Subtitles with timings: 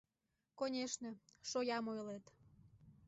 [0.59, 1.11] Конешне,
[1.49, 2.25] шоям ойлет.